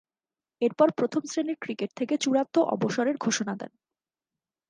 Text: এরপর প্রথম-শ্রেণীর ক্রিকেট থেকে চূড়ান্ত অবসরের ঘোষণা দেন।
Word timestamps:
এরপর 0.61 0.87
প্রথম-শ্রেণীর 0.91 1.57
ক্রিকেট 1.61 1.89
থেকে 1.95 2.13
চূড়ান্ত 2.17 2.55
অবসরের 2.67 3.17
ঘোষণা 3.17 3.53
দেন। 3.55 3.71